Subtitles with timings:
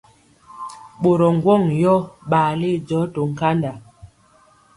[1.01, 1.95] Ɓorɔ ŋgwɔŋ yɔ
[2.29, 3.71] ɓale jɔɔ to nkanda.